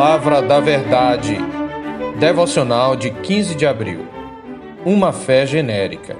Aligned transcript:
Palavra 0.00 0.40
da 0.40 0.60
Verdade. 0.60 1.36
Devocional 2.18 2.96
de 2.96 3.10
15 3.10 3.54
de 3.54 3.66
abril. 3.66 4.06
Uma 4.82 5.12
fé 5.12 5.44
genérica. 5.44 6.16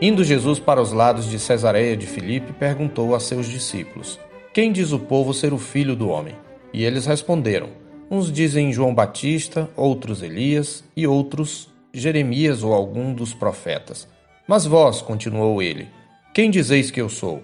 Indo 0.00 0.24
Jesus 0.24 0.58
para 0.58 0.80
os 0.80 0.90
lados 0.90 1.28
de 1.28 1.38
Cesareia 1.38 1.98
de 1.98 2.06
Filipe, 2.06 2.54
perguntou 2.54 3.14
a 3.14 3.20
seus 3.20 3.46
discípulos: 3.46 4.18
Quem 4.54 4.72
diz 4.72 4.90
o 4.90 4.98
povo 4.98 5.34
ser 5.34 5.52
o 5.52 5.58
filho 5.58 5.94
do 5.94 6.08
homem? 6.08 6.34
E 6.72 6.82
eles 6.82 7.04
responderam: 7.04 7.68
Uns 8.10 8.32
dizem 8.32 8.72
João 8.72 8.94
Batista, 8.94 9.68
outros 9.76 10.22
Elias 10.22 10.82
e 10.96 11.06
outros 11.06 11.68
Jeremias 11.92 12.62
ou 12.62 12.72
algum 12.72 13.12
dos 13.12 13.34
profetas. 13.34 14.08
Mas 14.48 14.64
vós, 14.64 15.02
continuou 15.02 15.60
ele, 15.60 15.88
quem 16.32 16.50
dizeis 16.50 16.90
que 16.90 17.02
eu 17.02 17.10
sou? 17.10 17.42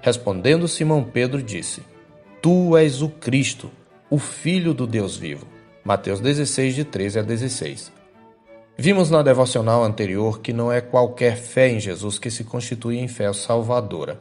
Respondendo 0.00 0.68
Simão 0.68 1.02
Pedro 1.02 1.42
disse: 1.42 1.82
Tu 2.40 2.76
és 2.76 3.02
o 3.02 3.08
Cristo, 3.08 3.72
o 4.10 4.18
Filho 4.18 4.74
do 4.74 4.86
Deus 4.86 5.16
vivo. 5.16 5.46
Mateus 5.84 6.20
16, 6.20 6.74
de 6.74 6.84
13 6.84 7.20
a 7.20 7.22
16. 7.22 7.92
Vimos 8.76 9.10
na 9.10 9.22
devocional 9.22 9.84
anterior 9.84 10.40
que 10.40 10.52
não 10.52 10.72
é 10.72 10.80
qualquer 10.80 11.36
fé 11.36 11.68
em 11.68 11.78
Jesus 11.78 12.18
que 12.18 12.30
se 12.30 12.44
constitui 12.44 12.98
em 12.98 13.06
fé 13.06 13.32
salvadora. 13.32 14.20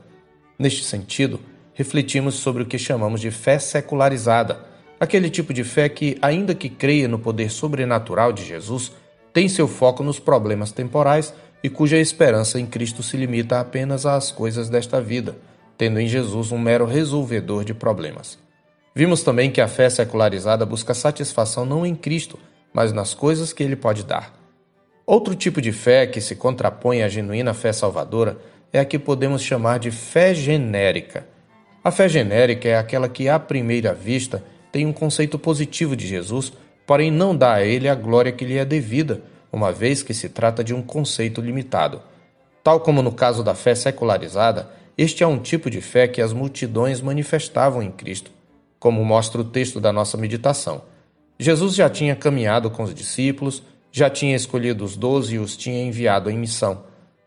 Neste 0.57 0.83
sentido, 0.83 1.39
refletimos 1.73 2.35
sobre 2.35 2.63
o 2.63 2.65
que 2.65 2.77
chamamos 2.77 3.19
de 3.19 3.31
fé 3.31 3.57
secularizada, 3.57 4.59
aquele 4.99 5.29
tipo 5.29 5.53
de 5.53 5.63
fé 5.63 5.89
que, 5.89 6.17
ainda 6.21 6.53
que 6.53 6.69
creia 6.69 7.07
no 7.07 7.17
poder 7.17 7.49
sobrenatural 7.49 8.31
de 8.31 8.45
Jesus, 8.45 8.91
tem 9.33 9.49
seu 9.49 9.67
foco 9.67 10.03
nos 10.03 10.19
problemas 10.19 10.71
temporais 10.71 11.33
e 11.63 11.69
cuja 11.69 11.97
esperança 11.97 12.59
em 12.59 12.65
Cristo 12.65 13.01
se 13.01 13.17
limita 13.17 13.59
apenas 13.59 14.05
às 14.05 14.31
coisas 14.31 14.69
desta 14.69 15.01
vida 15.01 15.35
tendo 15.79 15.97
em 15.97 16.07
Jesus 16.09 16.51
um 16.51 16.57
mero 16.57 16.85
resolvedor 16.85 17.63
de 17.63 17.73
problemas. 17.73 18.37
Vimos 18.93 19.23
também 19.23 19.51
que 19.51 19.61
a 19.61 19.67
fé 19.67 19.89
secularizada 19.89 20.65
busca 20.65 20.93
satisfação 20.93 21.65
não 21.65 21.85
em 21.85 21.95
Cristo, 21.95 22.39
mas 22.73 22.91
nas 22.91 23.13
coisas 23.13 23.53
que 23.53 23.63
ele 23.63 23.75
pode 23.75 24.03
dar. 24.03 24.33
Outro 25.05 25.35
tipo 25.35 25.61
de 25.61 25.71
fé 25.71 26.05
que 26.05 26.21
se 26.21 26.35
contrapõe 26.35 27.01
à 27.01 27.09
genuína 27.09 27.53
fé 27.53 27.73
salvadora 27.73 28.37
é 28.71 28.79
a 28.79 28.85
que 28.85 28.99
podemos 28.99 29.41
chamar 29.41 29.79
de 29.79 29.89
fé 29.89 30.33
genérica. 30.33 31.25
A 31.83 31.91
fé 31.91 32.07
genérica 32.07 32.67
é 32.67 32.77
aquela 32.77 33.09
que, 33.09 33.27
à 33.27 33.39
primeira 33.39 33.93
vista, 33.93 34.43
tem 34.71 34.85
um 34.85 34.93
conceito 34.93 35.39
positivo 35.39 35.95
de 35.95 36.05
Jesus, 36.05 36.53
porém 36.85 37.09
não 37.09 37.35
dá 37.35 37.53
a 37.53 37.65
ele 37.65 37.89
a 37.89 37.95
glória 37.95 38.31
que 38.31 38.45
lhe 38.45 38.57
é 38.57 38.65
devida, 38.65 39.21
uma 39.51 39.71
vez 39.71 40.03
que 40.03 40.13
se 40.13 40.29
trata 40.29 40.63
de 40.63 40.73
um 40.73 40.81
conceito 40.81 41.41
limitado. 41.41 42.01
Tal 42.63 42.79
como 42.79 43.01
no 43.01 43.11
caso 43.11 43.43
da 43.43 43.55
fé 43.55 43.73
secularizada, 43.73 44.69
este 44.97 45.23
é 45.23 45.27
um 45.27 45.39
tipo 45.39 45.69
de 45.69 45.81
fé 45.81 46.07
que 46.07 46.21
as 46.21 46.33
multidões 46.33 47.01
manifestavam 47.01 47.81
em 47.81 47.89
Cristo, 47.89 48.31
como 48.79 49.03
mostra 49.03 49.41
o 49.41 49.43
texto 49.43 49.79
da 49.79 49.91
nossa 49.91 50.17
meditação. 50.17 50.81
Jesus 51.37 51.75
já 51.75 51.89
tinha 51.89 52.15
caminhado 52.15 52.69
com 52.69 52.83
os 52.83 52.93
discípulos, 52.93 53.61
já 53.91 54.09
tinha 54.09 54.35
escolhido 54.35 54.83
os 54.85 54.95
doze 54.95 55.35
e 55.35 55.39
os 55.39 55.57
tinha 55.57 55.83
enviado 55.83 56.29
em 56.29 56.37
missão. 56.37 56.83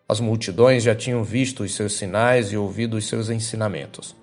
As 0.09 0.21
multidões 0.21 0.83
já 0.83 0.95
tinham 0.95 1.23
visto 1.25 1.63
os 1.63 1.75
seus 1.75 1.95
sinais 1.95 2.53
e 2.53 2.57
ouvido 2.57 2.97
os 2.97 3.07
seus 3.07 3.31
ensinamentos. 3.31 4.15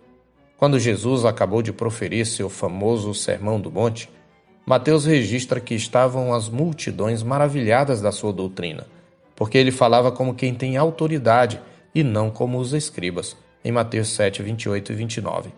Quando 0.57 0.79
Jesus 0.79 1.25
acabou 1.25 1.61
de 1.61 1.71
proferir 1.71 2.25
seu 2.25 2.49
famoso 2.49 3.13
Sermão 3.13 3.59
do 3.59 3.71
Monte, 3.71 4.09
Mateus 4.65 5.05
registra 5.05 5.59
que 5.59 5.73
estavam 5.73 6.33
as 6.33 6.49
multidões 6.49 7.23
maravilhadas 7.23 8.01
da 8.01 8.11
sua 8.11 8.31
doutrina, 8.31 8.85
porque 9.35 9.57
ele 9.57 9.71
falava 9.71 10.11
como 10.11 10.35
quem 10.35 10.53
tem 10.53 10.77
autoridade 10.77 11.59
e 11.95 12.03
não 12.03 12.29
como 12.29 12.59
os 12.59 12.73
escribas, 12.73 13.35
em 13.63 13.71
Mateus 13.71 14.09
7, 14.09 14.43
28 14.43 14.91
e 14.91 14.95
29. 14.95 15.49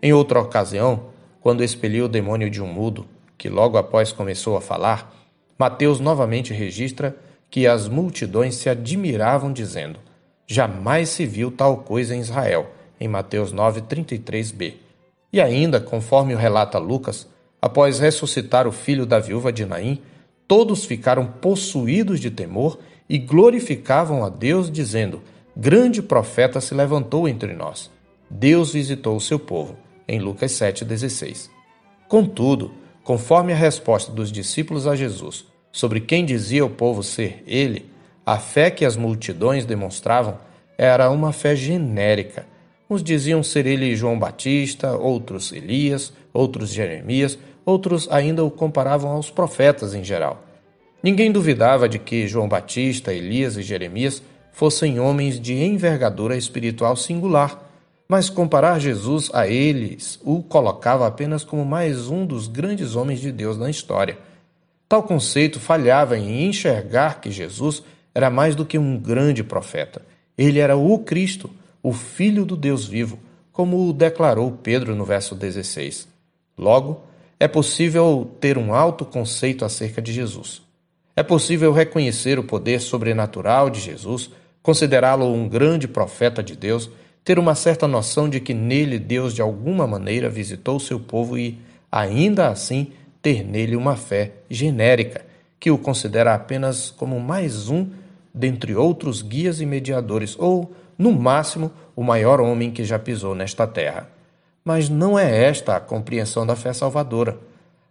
Em 0.00 0.12
outra 0.12 0.40
ocasião, 0.40 1.06
quando 1.40 1.64
expeliu 1.64 2.04
o 2.04 2.08
demônio 2.08 2.48
de 2.48 2.62
um 2.62 2.66
mudo, 2.66 3.06
que 3.36 3.48
logo 3.48 3.76
após 3.76 4.12
começou 4.12 4.56
a 4.56 4.60
falar, 4.60 5.12
Mateus 5.58 5.98
novamente 5.98 6.52
registra 6.52 7.16
que 7.50 7.66
as 7.66 7.88
multidões 7.88 8.54
se 8.54 8.68
admiravam, 8.68 9.52
dizendo: 9.52 9.98
Jamais 10.46 11.08
se 11.08 11.26
viu 11.26 11.50
tal 11.50 11.78
coisa 11.78 12.14
em 12.14 12.20
Israel, 12.20 12.70
em 13.00 13.08
Mateus 13.08 13.52
9:33b. 13.52 14.74
E 15.32 15.40
ainda, 15.40 15.80
conforme 15.80 16.34
o 16.34 16.38
relata 16.38 16.78
Lucas, 16.78 17.26
após 17.60 17.98
ressuscitar 17.98 18.66
o 18.66 18.72
filho 18.72 19.04
da 19.04 19.18
viúva 19.18 19.52
de 19.52 19.66
Naim, 19.66 20.00
todos 20.46 20.84
ficaram 20.84 21.26
possuídos 21.26 22.20
de 22.20 22.30
temor 22.30 22.78
e 23.08 23.18
glorificavam 23.18 24.24
a 24.24 24.28
Deus, 24.28 24.70
dizendo: 24.70 25.22
grande 25.56 26.00
profeta 26.00 26.60
se 26.60 26.72
levantou 26.72 27.28
entre 27.28 27.52
nós. 27.52 27.90
Deus 28.30 28.72
visitou 28.74 29.16
o 29.16 29.20
seu 29.20 29.38
povo, 29.38 29.76
em 30.08 30.18
Lucas 30.18 30.52
7,16. 30.52 31.50
Contudo, 32.08 32.72
conforme 33.04 33.52
a 33.52 33.56
resposta 33.56 34.10
dos 34.10 34.32
discípulos 34.32 34.86
a 34.86 34.96
Jesus 34.96 35.46
sobre 35.70 36.00
quem 36.00 36.24
dizia 36.24 36.64
o 36.64 36.70
povo 36.70 37.02
ser 37.02 37.42
ele, 37.46 37.90
a 38.24 38.38
fé 38.38 38.70
que 38.70 38.84
as 38.84 38.96
multidões 38.96 39.64
demonstravam 39.64 40.38
era 40.76 41.10
uma 41.10 41.32
fé 41.32 41.54
genérica. 41.54 42.46
Uns 42.88 43.02
diziam 43.02 43.42
ser 43.42 43.66
ele 43.66 43.94
João 43.94 44.18
Batista, 44.18 44.96
outros 44.96 45.52
Elias, 45.52 46.12
outros 46.32 46.70
Jeremias, 46.70 47.38
outros 47.64 48.08
ainda 48.10 48.42
o 48.44 48.50
comparavam 48.50 49.10
aos 49.10 49.30
profetas 49.30 49.94
em 49.94 50.02
geral. 50.02 50.42
Ninguém 51.02 51.30
duvidava 51.30 51.88
de 51.88 51.98
que 51.98 52.26
João 52.26 52.48
Batista, 52.48 53.12
Elias 53.12 53.56
e 53.56 53.62
Jeremias 53.62 54.22
fossem 54.52 54.98
homens 54.98 55.38
de 55.38 55.54
envergadura 55.54 56.36
espiritual 56.36 56.96
singular, 56.96 57.67
mas 58.08 58.30
comparar 58.30 58.78
Jesus 58.78 59.30
a 59.34 59.46
eles 59.46 60.18
o 60.24 60.42
colocava 60.42 61.06
apenas 61.06 61.44
como 61.44 61.64
mais 61.64 62.08
um 62.08 62.24
dos 62.24 62.48
grandes 62.48 62.96
homens 62.96 63.20
de 63.20 63.30
Deus 63.30 63.58
na 63.58 63.68
história. 63.68 64.18
Tal 64.88 65.02
conceito 65.02 65.60
falhava 65.60 66.16
em 66.16 66.46
enxergar 66.46 67.20
que 67.20 67.30
Jesus 67.30 67.82
era 68.14 68.30
mais 68.30 68.54
do 68.54 68.64
que 68.64 68.78
um 68.78 68.98
grande 68.98 69.44
profeta. 69.44 70.00
Ele 70.36 70.58
era 70.58 70.76
o 70.76 70.98
Cristo, 71.00 71.50
o 71.82 71.92
Filho 71.92 72.46
do 72.46 72.56
Deus 72.56 72.86
vivo, 72.86 73.18
como 73.52 73.88
o 73.88 73.92
declarou 73.92 74.52
Pedro 74.52 74.94
no 74.96 75.04
verso 75.04 75.34
16. 75.34 76.08
Logo, 76.56 77.02
é 77.38 77.46
possível 77.46 78.30
ter 78.40 78.56
um 78.56 78.72
alto 78.72 79.04
conceito 79.04 79.64
acerca 79.64 80.00
de 80.00 80.12
Jesus. 80.12 80.62
É 81.14 81.22
possível 81.22 81.72
reconhecer 81.72 82.38
o 82.38 82.44
poder 82.44 82.80
sobrenatural 82.80 83.68
de 83.68 83.80
Jesus 83.80 84.30
considerá-lo 84.62 85.32
um 85.32 85.48
grande 85.48 85.86
profeta 85.86 86.42
de 86.42 86.54
Deus, 86.54 86.90
ter 87.28 87.38
uma 87.38 87.54
certa 87.54 87.86
noção 87.86 88.26
de 88.26 88.40
que 88.40 88.54
nele 88.54 88.98
Deus 88.98 89.34
de 89.34 89.42
alguma 89.42 89.86
maneira 89.86 90.30
visitou 90.30 90.80
seu 90.80 90.98
povo 90.98 91.36
e, 91.36 91.58
ainda 91.92 92.48
assim, 92.48 92.86
ter 93.20 93.44
nele 93.44 93.76
uma 93.76 93.96
fé 93.96 94.32
genérica, 94.48 95.26
que 95.60 95.70
o 95.70 95.76
considera 95.76 96.32
apenas 96.32 96.90
como 96.90 97.20
mais 97.20 97.68
um 97.68 97.86
dentre 98.32 98.74
outros 98.74 99.20
guias 99.20 99.60
e 99.60 99.66
mediadores, 99.66 100.36
ou, 100.38 100.74
no 100.96 101.12
máximo, 101.12 101.70
o 101.94 102.02
maior 102.02 102.40
homem 102.40 102.70
que 102.70 102.82
já 102.82 102.98
pisou 102.98 103.34
nesta 103.34 103.66
terra. 103.66 104.08
Mas 104.64 104.88
não 104.88 105.18
é 105.18 105.44
esta 105.44 105.76
a 105.76 105.80
compreensão 105.80 106.46
da 106.46 106.56
fé 106.56 106.72
salvadora. 106.72 107.38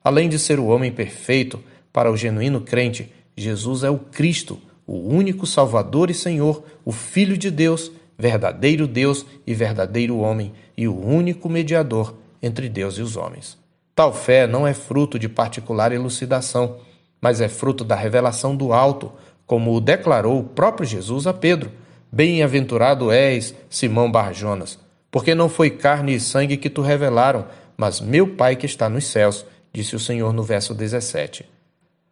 Além 0.04 0.28
de 0.30 0.40
ser 0.40 0.60
o 0.60 0.66
homem 0.66 0.92
perfeito, 0.92 1.64
para 1.94 2.12
o 2.12 2.18
genuíno 2.18 2.62
crente, 2.62 3.14
Jesus 3.36 3.84
é 3.84 3.90
o 3.92 4.00
Cristo, 4.00 4.60
o 4.88 4.98
único 4.98 5.46
Salvador 5.46 6.10
e 6.10 6.16
Senhor, 6.16 6.64
o 6.84 6.92
Filho 6.92 7.38
de 7.38 7.52
Deus, 7.52 7.92
verdadeiro 8.18 8.88
Deus 8.88 9.26
e 9.46 9.54
verdadeiro 9.54 10.18
homem, 10.18 10.54
e 10.76 10.88
o 10.88 11.00
único 11.00 11.48
mediador 11.48 12.16
entre 12.42 12.68
Deus 12.70 12.98
e 12.98 13.02
os 13.02 13.16
homens. 13.16 13.58
Tal 13.96 14.14
fé 14.14 14.46
não 14.46 14.68
é 14.68 14.74
fruto 14.74 15.18
de 15.18 15.28
particular 15.28 15.92
elucidação, 15.92 16.78
mas 17.22 17.42
é 17.42 17.48
fruto 17.48 17.84
da 17.84 17.96
revelação 17.96 18.56
do 18.56 18.72
alto, 18.74 19.12
como 19.46 19.74
o 19.74 19.82
declarou 19.82 20.40
o 20.40 20.44
próprio 20.44 20.88
Jesus 20.88 21.26
a 21.26 21.34
Pedro: 21.34 21.72
Bem-aventurado 22.12 23.12
és, 23.12 23.56
Simão 23.70 24.12
Barjonas, 24.12 24.78
porque 25.10 25.34
não 25.34 25.50
foi 25.50 25.70
carne 25.70 26.16
e 26.16 26.20
sangue 26.20 26.58
que 26.58 26.70
tu 26.70 26.82
revelaram, 26.82 27.46
mas 27.76 28.00
meu 28.00 28.36
Pai 28.36 28.56
que 28.56 28.66
está 28.66 28.90
nos 28.90 29.06
céus, 29.06 29.46
disse 29.74 29.96
o 29.96 30.00
Senhor 30.00 30.34
no 30.34 30.44
verso 30.44 30.74
17. 30.74 31.46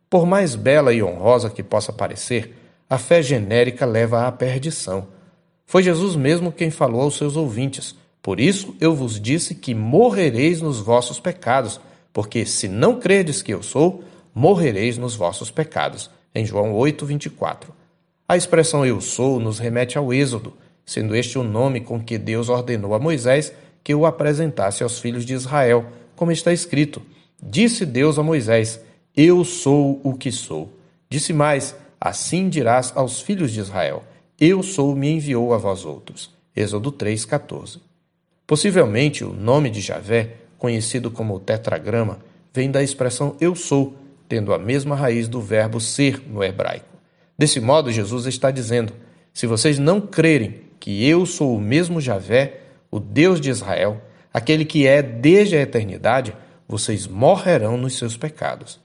Por 0.10 0.26
mais 0.26 0.56
bela 0.56 0.94
e 0.94 1.04
honrosa 1.04 1.50
que 1.50 1.64
possa 1.64 1.92
parecer, 1.92 2.56
a 2.90 2.98
fé 2.98 3.22
genérica 3.22 3.86
leva 3.86 4.28
à 4.28 4.32
perdição. 4.32 5.08
Foi 5.66 5.82
Jesus 5.82 6.16
mesmo 6.16 6.52
quem 6.52 6.70
falou 6.70 7.02
aos 7.02 7.18
seus 7.18 7.36
ouvintes: 7.36 7.96
Por 8.22 8.40
isso 8.40 8.76
eu 8.80 8.96
vos 8.96 9.20
disse 9.20 9.56
que 9.56 9.74
morrereis 9.74 10.62
nos 10.62 10.80
vossos 10.80 11.20
pecados, 11.20 11.80
porque 12.14 12.46
se 12.46 12.68
não 12.68 13.00
credes 13.00 13.42
que 13.42 13.54
eu 13.54 13.64
sou, 13.64 14.04
morrereis 14.34 14.98
nos 14.98 15.16
vossos 15.16 15.50
pecados. 15.50 16.10
Em 16.34 16.46
João 16.46 16.74
8, 16.74 17.06
24. 17.06 17.74
A 18.28 18.36
expressão 18.36 18.86
eu 18.86 19.00
sou 19.00 19.40
nos 19.40 19.60
remete 19.60 19.98
ao 19.98 20.14
Êxodo, 20.14 20.54
sendo 20.86 21.16
este 21.16 21.38
o 21.38 21.44
nome 21.44 21.80
com 21.82 22.00
que 22.00 22.18
Deus 22.18 22.50
ordenou 22.50 22.94
a 22.94 23.00
Moisés 23.00 23.54
que 23.84 23.94
o 23.94 24.06
apresentasse 24.06 24.82
aos 24.82 25.00
filhos 25.00 25.26
de 25.26 25.34
Israel, 25.34 25.86
como 26.16 26.32
está 26.32 26.52
escrito: 26.52 27.02
Disse 27.42 27.86
Deus 27.86 28.20
a 28.20 28.24
Moisés: 28.24 28.80
Eu 29.16 29.44
sou 29.44 30.02
o 30.04 30.14
que 30.14 30.32
sou. 30.32 30.74
Disse 31.10 31.34
mais: 31.34 31.76
Assim 32.00 32.50
dirás 32.50 32.92
aos 32.96 33.22
filhos 33.22 33.52
de 33.52 33.60
Israel: 33.60 34.04
Eu 34.40 34.62
sou, 34.62 34.94
me 34.96 35.10
enviou 35.10 35.54
a 35.54 35.58
vós 35.58 35.86
outros. 35.86 36.30
Êxodo 36.54 36.92
3,14. 36.92 37.80
Possivelmente 38.46 39.24
o 39.24 39.32
nome 39.32 39.70
de 39.70 39.80
Javé, 39.80 40.36
conhecido 40.58 41.10
como 41.10 41.40
tetragrama, 41.40 42.20
vem 42.54 42.70
da 42.70 42.84
expressão 42.84 43.38
eu 43.40 43.56
sou, 43.56 43.96
tendo 44.28 44.54
a 44.54 44.60
mesma 44.60 44.94
raiz 44.94 45.30
do 45.30 45.40
verbo 45.40 45.80
ser 45.80 46.22
no 46.28 46.44
hebraico. 46.44 46.86
Desse 47.38 47.62
modo, 47.62 47.92
Jesus 47.92 48.26
está 48.26 48.52
dizendo: 48.52 48.92
se 49.34 49.48
vocês 49.48 49.80
não 49.80 50.02
crerem 50.02 50.62
que 50.82 51.08
eu 51.08 51.26
sou 51.26 51.56
o 51.56 51.62
mesmo 51.62 52.02
Javé, 52.02 52.60
o 52.92 53.00
Deus 53.00 53.40
de 53.40 53.50
Israel, 53.50 54.02
aquele 54.34 54.66
que 54.66 54.86
é 54.86 55.02
desde 55.02 55.56
a 55.56 55.62
eternidade, 55.62 56.36
vocês 56.68 57.08
morrerão 57.08 57.78
nos 57.78 57.98
seus 57.98 58.18
pecados. 58.18 58.80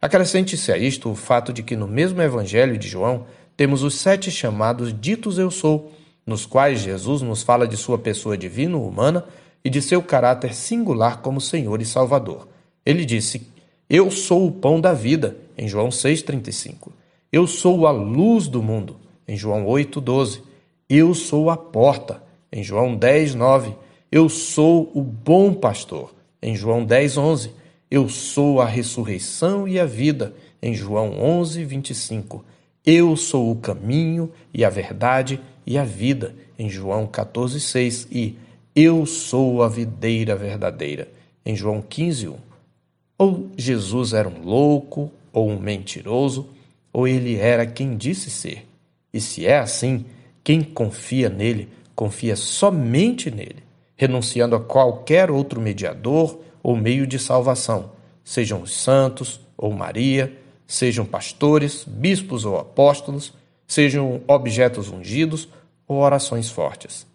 Acrescente-se 0.00 0.72
a 0.72 0.78
isto 0.78 1.10
o 1.10 1.14
fato 1.14 1.52
de 1.52 1.62
que 1.62 1.76
no 1.76 1.86
mesmo 1.86 2.20
Evangelho 2.20 2.76
de 2.76 2.88
João 2.88 3.26
temos 3.56 3.82
os 3.82 3.94
sete 3.94 4.30
chamados 4.30 4.92
ditos 4.98 5.38
eu 5.38 5.50
sou, 5.50 5.92
nos 6.26 6.46
quais 6.46 6.80
Jesus 6.80 7.22
nos 7.22 7.42
fala 7.42 7.68
de 7.68 7.76
sua 7.76 7.98
pessoa 7.98 8.36
divino-humana 8.36 9.24
e 9.64 9.70
de 9.70 9.80
seu 9.80 10.02
caráter 10.02 10.54
singular 10.54 11.20
como 11.20 11.40
Senhor 11.40 11.80
e 11.80 11.84
Salvador. 11.84 12.48
Ele 12.84 13.04
disse: 13.04 13.46
Eu 13.88 14.10
sou 14.10 14.46
o 14.46 14.52
pão 14.52 14.80
da 14.80 14.92
vida, 14.92 15.36
em 15.56 15.68
João 15.68 15.88
6,35. 15.88 16.90
Eu 17.32 17.46
sou 17.46 17.86
a 17.86 17.90
luz 17.90 18.48
do 18.48 18.62
mundo, 18.62 18.96
em 19.26 19.36
João 19.36 19.66
8,12. 19.66 20.40
Eu 20.88 21.14
sou 21.14 21.50
a 21.50 21.56
porta, 21.56 22.22
em 22.52 22.62
João 22.62 22.98
10,9. 22.98 23.74
Eu 24.10 24.28
sou 24.28 24.90
o 24.94 25.02
bom 25.02 25.52
pastor, 25.52 26.14
em 26.42 26.54
João 26.54 26.86
10,11. 26.86 27.50
Eu 27.90 28.08
sou 28.08 28.60
a 28.60 28.66
ressurreição 28.66 29.66
e 29.68 29.78
a 29.78 29.84
vida, 29.84 30.34
em 30.62 30.74
João 30.74 31.12
11:25. 31.20 32.42
Eu 32.86 33.16
sou 33.16 33.50
o 33.50 33.56
caminho 33.56 34.30
e 34.52 34.62
a 34.62 34.68
verdade 34.68 35.40
e 35.66 35.78
a 35.78 35.84
vida, 35.84 36.34
em 36.58 36.68
João 36.68 37.06
14:6 37.06 38.06
e 38.12 38.36
Eu 38.76 39.06
sou 39.06 39.62
a 39.62 39.68
videira 39.68 40.36
verdadeira, 40.36 41.08
em 41.46 41.56
João 41.56 41.80
15:1. 41.80 42.36
Ou 43.16 43.48
Jesus 43.56 44.12
era 44.12 44.28
um 44.28 44.44
louco 44.44 45.10
ou 45.32 45.48
um 45.48 45.58
mentiroso, 45.58 46.50
ou 46.92 47.08
ele 47.08 47.36
era 47.36 47.64
quem 47.64 47.96
disse 47.96 48.28
ser. 48.28 48.66
E 49.14 49.20
se 49.20 49.46
é 49.46 49.58
assim, 49.58 50.04
quem 50.42 50.62
confia 50.62 51.30
nele, 51.30 51.70
confia 51.96 52.36
somente 52.36 53.30
nele, 53.30 53.62
renunciando 53.96 54.56
a 54.56 54.60
qualquer 54.60 55.30
outro 55.30 55.58
mediador 55.58 56.38
ou 56.62 56.76
meio 56.76 57.06
de 57.06 57.18
salvação, 57.18 57.92
sejam 58.22 58.60
os 58.60 58.74
santos 58.74 59.40
ou 59.56 59.72
Maria, 59.72 60.43
sejam 60.66 61.04
pastores, 61.04 61.84
bispos 61.86 62.44
ou 62.44 62.58
apóstolos, 62.58 63.32
sejam 63.66 64.22
objetos 64.26 64.88
ungidos 64.88 65.48
ou 65.86 65.98
orações 65.98 66.48
fortes. 66.48 67.06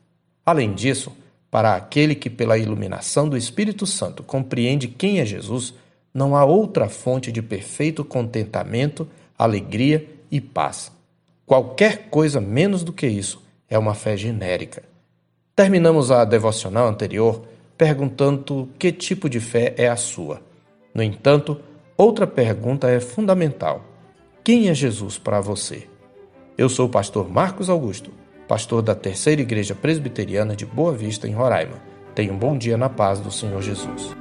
Além 0.46 0.74
disso, 0.74 1.12
para 1.52 1.76
aquele 1.76 2.16
que, 2.16 2.30
pela 2.30 2.58
iluminação 2.58 3.28
do 3.28 3.38
Espírito 3.38 3.86
Santo, 3.86 4.24
compreende 4.24 4.88
quem 4.88 5.20
é 5.20 5.26
Jesus, 5.26 5.74
não 6.14 6.36
há 6.36 6.46
outra 6.46 6.90
fonte 6.90 7.32
de 7.32 7.42
perfeito 7.42 8.04
contentamento, 8.04 9.08
alegria 9.38 10.08
e 10.32 10.40
paz. 10.40 10.92
Qualquer 11.46 12.10
coisa 12.10 12.40
menos 12.40 12.84
do 12.84 12.94
que 12.94 13.08
isso 13.08 13.42
é 13.68 13.78
uma 13.78 13.94
fé 13.94 14.16
genérica. 14.16 14.84
Terminamos 15.56 16.12
a 16.12 16.24
devocional 16.24 16.88
anterior 16.88 17.44
perguntando 17.78 18.70
que 18.78 18.92
tipo 18.92 19.30
de 19.30 19.40
fé 19.40 19.74
é 19.78 19.88
a 19.88 19.96
sua. 19.96 20.42
No 20.94 21.02
entanto, 21.02 21.60
outra 22.00 22.26
pergunta 22.26 22.90
é 22.90 23.00
fundamental: 23.00 23.84
quem 24.44 24.70
é 24.70 24.74
Jesus 24.74 25.18
para 25.18 25.42
você? 25.42 25.88
Eu 26.58 26.70
sou 26.70 26.88
o 26.88 26.90
pastor 26.90 27.30
Marcos 27.30 27.70
Augusto, 27.70 28.12
pastor 28.48 28.82
da 28.82 28.96
Terceira 28.96 29.42
Igreja 29.42 29.76
Presbiteriana 29.76 30.56
de 30.56 30.66
Boa 30.66 30.94
Vista, 30.94 31.28
em 31.28 31.34
Roraima. 31.34 31.78
Tenha 32.16 32.34
um 32.34 32.38
bom 32.38 32.58
dia 32.58 32.78
na 32.78 32.90
paz 32.90 33.20
do 33.20 33.32
Senhor 33.32 33.62
Jesus. 33.62 34.19